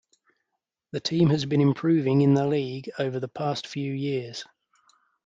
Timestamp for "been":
1.45-1.61